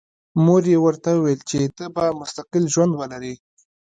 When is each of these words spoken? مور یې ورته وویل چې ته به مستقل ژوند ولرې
مور 0.43 0.63
یې 0.71 0.77
ورته 0.85 1.09
وویل 1.13 1.41
چې 1.49 1.59
ته 1.77 1.85
به 1.95 2.03
مستقل 2.19 2.63
ژوند 2.73 2.93
ولرې 2.95 3.33